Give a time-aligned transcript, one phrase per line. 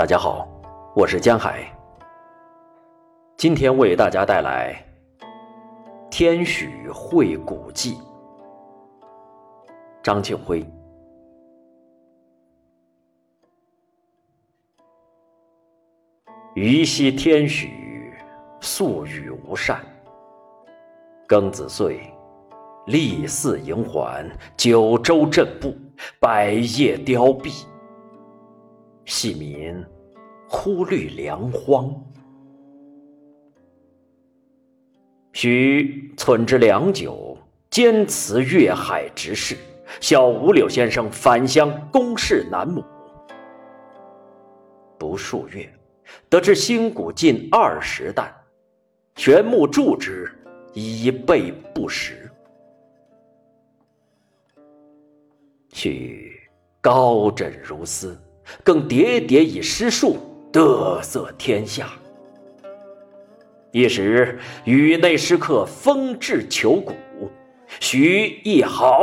[0.00, 0.48] 大家好，
[0.96, 1.70] 我是江海。
[3.36, 4.74] 今天为大家带来
[6.08, 7.96] 《天许会古记》。
[10.02, 10.64] 张庆辉。
[16.54, 18.14] 虞兮天许，
[18.58, 19.82] 素与无善。
[21.28, 22.10] 庚子岁，
[22.86, 25.76] 历四营环，九州震步，
[26.18, 27.66] 百业凋敝。
[29.10, 29.84] 细民
[30.48, 31.92] 忽虑粮荒，
[35.32, 37.36] 许存之良久，
[37.70, 39.56] 坚持粤海之事，
[40.00, 42.84] 小五柳先生返乡公事南亩。
[44.96, 45.68] 不数月，
[46.28, 48.32] 得知新谷近二十担，
[49.16, 50.30] 玄木助之，
[50.72, 52.30] 以备不时。
[55.72, 56.30] 许
[56.80, 58.16] 高枕如斯。
[58.64, 60.18] 更喋喋以诗数
[60.52, 61.88] 得瑟天下，
[63.70, 66.94] 一时宇内诗客风至求古，
[67.80, 69.00] 许一毫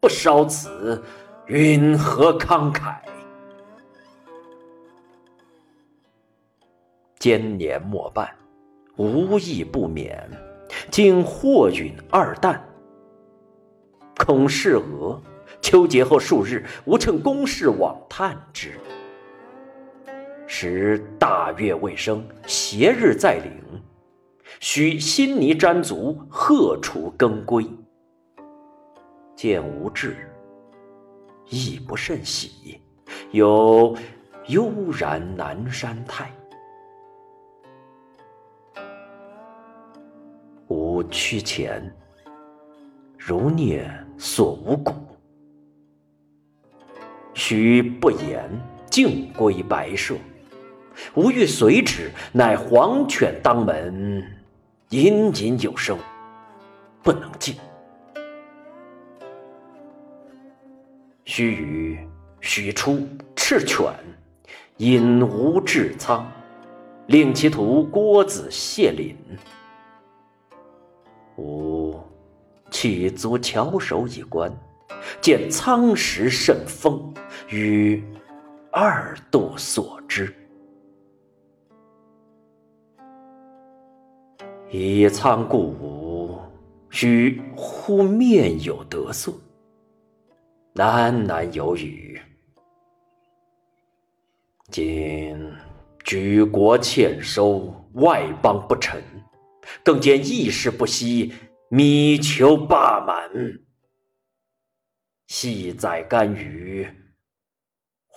[0.00, 1.02] 不烧此，
[1.46, 2.96] 云何慷慨？
[7.18, 8.28] 兼年末半，
[8.96, 10.28] 无意不免，
[10.90, 12.58] 竟祸允二旦，
[14.16, 15.20] 恐事俄。
[15.68, 18.72] 秋节后数日，吾乘公事往探之。
[20.46, 23.52] 时大月未升，斜日在岭，
[24.60, 27.66] 须新泥沾足，鹤雏更归。
[29.36, 30.16] 见吾至，
[31.50, 32.80] 亦不甚喜，
[33.32, 33.94] 有
[34.46, 36.32] 悠然南山态。
[40.68, 41.94] 吾趋前，
[43.18, 44.94] 如念所无骨。
[47.38, 48.50] 须不言，
[48.90, 50.16] 径归白舍。
[51.14, 54.28] 吾欲随之，乃黄犬当门，
[54.88, 55.96] 隐隐有声，
[57.00, 57.54] 不能进。
[61.24, 61.98] 须臾，
[62.40, 63.86] 许出赤犬，
[64.78, 66.28] 引吾至仓，
[67.06, 69.16] 令其徒郭子谢领。
[71.36, 72.00] 吾
[72.68, 74.52] 起足翘首以观。
[75.20, 77.14] 见仓石甚丰，
[77.50, 78.02] 与
[78.70, 80.34] 二度所知。
[84.70, 86.38] 以仓故吾，
[86.90, 89.32] 须忽面有得色，
[90.74, 92.20] 喃喃有语。
[94.70, 95.50] 今
[96.04, 99.02] 举国欠收，外邦不臣，
[99.82, 101.32] 更见义士不息，
[101.70, 103.30] 米求罢满。
[105.28, 106.86] 系在甘于，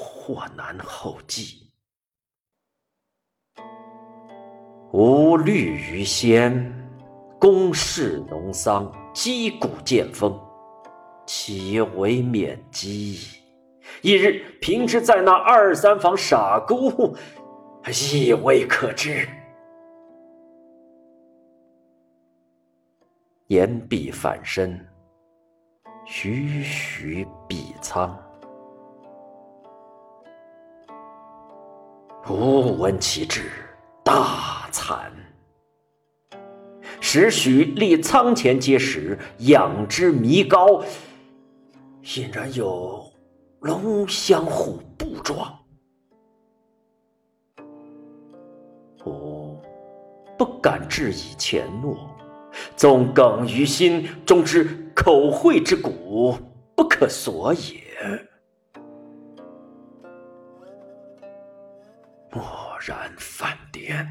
[0.01, 1.69] 或难后继。
[4.91, 6.73] 吾虑于先，
[7.39, 10.37] 公事农桑，击鼓见风，
[11.27, 13.19] 岂为免饥？
[14.01, 17.15] 一日平之在那二三房傻姑，
[18.11, 19.27] 亦未可知。
[23.47, 24.83] 言毕反身。
[26.05, 28.17] 徐徐闭仓，
[32.29, 33.51] 吾闻其志，
[34.03, 35.09] 大惭。
[36.99, 40.83] 时许立仓前阶时，仰之弥高，
[42.15, 43.03] 隐然有
[43.59, 45.57] 龙翔虎步状。
[49.03, 49.59] 吾
[50.37, 51.97] 不敢置以前诺，
[52.77, 54.77] 纵耿于心，终知。
[54.93, 56.37] 口惠之古，
[56.75, 57.81] 不可索也。
[62.31, 64.07] 蓦然翻点。